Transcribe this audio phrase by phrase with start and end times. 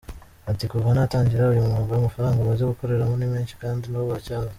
[0.51, 4.49] Ati” Kuva natangira uyu mwuga amafaranga maze gukoreramo ni menshi kandi n’ubu aracyaza.